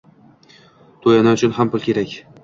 [1.03, 2.17] To`yona uchun ham pul kerak